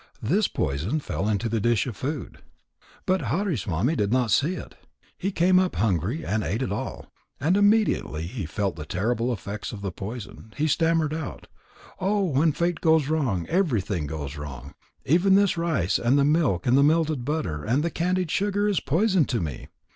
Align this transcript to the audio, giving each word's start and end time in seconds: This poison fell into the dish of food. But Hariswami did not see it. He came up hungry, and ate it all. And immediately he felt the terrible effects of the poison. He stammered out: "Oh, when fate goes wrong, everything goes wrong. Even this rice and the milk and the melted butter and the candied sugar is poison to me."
This 0.23 0.47
poison 0.47 0.99
fell 0.99 1.29
into 1.29 1.47
the 1.47 1.59
dish 1.59 1.85
of 1.85 1.95
food. 1.95 2.39
But 3.05 3.25
Hariswami 3.25 3.95
did 3.95 4.11
not 4.11 4.31
see 4.31 4.55
it. 4.55 4.73
He 5.15 5.31
came 5.31 5.59
up 5.59 5.75
hungry, 5.75 6.25
and 6.25 6.41
ate 6.43 6.63
it 6.63 6.71
all. 6.71 7.11
And 7.39 7.55
immediately 7.55 8.23
he 8.25 8.47
felt 8.47 8.77
the 8.77 8.83
terrible 8.85 9.31
effects 9.31 9.71
of 9.71 9.81
the 9.83 9.91
poison. 9.91 10.55
He 10.57 10.65
stammered 10.65 11.13
out: 11.13 11.45
"Oh, 11.99 12.23
when 12.23 12.51
fate 12.51 12.81
goes 12.81 13.09
wrong, 13.09 13.45
everything 13.45 14.07
goes 14.07 14.37
wrong. 14.37 14.73
Even 15.05 15.35
this 15.35 15.55
rice 15.55 15.99
and 15.99 16.17
the 16.17 16.25
milk 16.25 16.65
and 16.65 16.75
the 16.75 16.81
melted 16.83 17.23
butter 17.23 17.63
and 17.63 17.83
the 17.83 17.91
candied 17.91 18.31
sugar 18.31 18.67
is 18.67 18.79
poison 18.79 19.25
to 19.25 19.39
me." 19.39 19.67